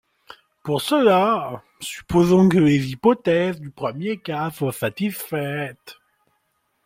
[0.63, 5.99] Pour cela supposons que les hypothèses du premier cas soient satisfaites.